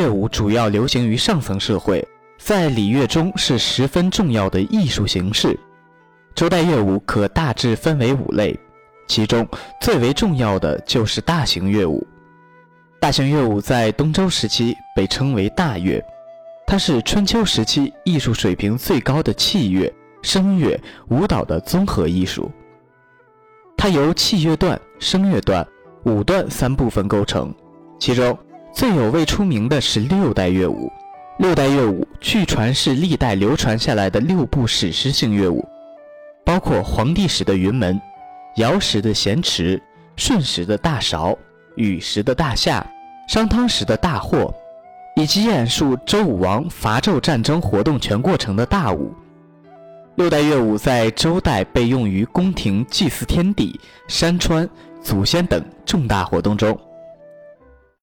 [0.00, 2.02] 乐舞主要流行于上层社会，
[2.38, 5.58] 在礼乐中是十分重要的艺术形式。
[6.34, 8.58] 周代乐舞可大致分为五类，
[9.06, 9.46] 其中
[9.82, 12.06] 最为重要的就是大型乐舞。
[12.98, 16.02] 大型乐舞在东周时期被称为大乐，
[16.66, 19.92] 它是春秋时期艺术水平最高的器乐、
[20.22, 22.50] 声乐、舞蹈的综合艺术。
[23.76, 25.66] 它由器乐段、声乐段、
[26.04, 27.54] 舞段三部分构成，
[27.98, 28.38] 其中
[28.72, 30.90] 最有位出名的是六代乐舞。
[31.38, 35.66] 六代乐舞据传是历代流传下来的六部史诗性乐舞，
[36.44, 38.00] 包括黄帝时的云门、
[38.56, 39.80] 尧时的咸池、
[40.16, 41.36] 舜时的大韶。
[41.76, 42.84] 禹时的大夏，
[43.28, 44.52] 商汤时的大霍，
[45.16, 49.14] 以及演述周武王伐纣战争活动全过程的大武。
[50.16, 54.68] 六代乐舞在周代被用于宫廷祭祀天地、山川、
[55.00, 56.78] 祖先等重大活动中。